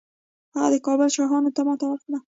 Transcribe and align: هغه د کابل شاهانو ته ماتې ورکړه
هغه 0.53 0.67
د 0.73 0.75
کابل 0.87 1.09
شاهانو 1.15 1.53
ته 1.55 1.61
ماتې 1.67 1.85
ورکړه 1.87 2.19